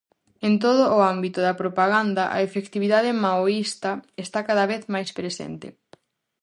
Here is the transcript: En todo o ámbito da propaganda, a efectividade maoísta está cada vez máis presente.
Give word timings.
En 0.47 0.53
todo 0.63 0.83
o 0.97 0.99
ámbito 1.13 1.39
da 1.47 1.57
propaganda, 1.61 2.23
a 2.35 2.39
efectividade 2.47 3.09
maoísta 3.23 3.91
está 4.25 4.39
cada 4.49 4.65
vez 4.71 4.81
máis 4.93 5.09
presente. 5.19 5.67